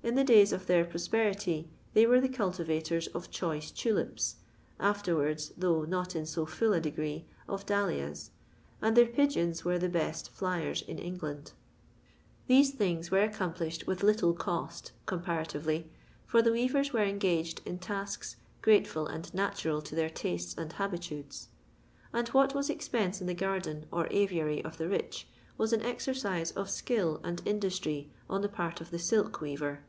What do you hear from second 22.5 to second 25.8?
was expense in the garden or aviary of the rich, was